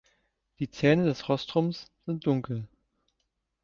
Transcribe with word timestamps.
Die 0.57 0.71
Zähne 0.71 1.05
des 1.05 1.29
Rostrums 1.29 1.91
sind 2.07 2.25
dunkel. 2.25 2.67